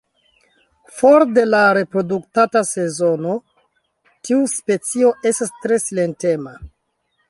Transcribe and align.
For 1.01 1.25
de 1.35 1.43
la 1.49 1.59
reprodukta 1.79 2.63
sezono 2.71 3.37
tiu 4.09 4.43
specio 4.59 5.17
estas 5.33 5.57
tre 5.65 5.83
silentema. 5.89 6.61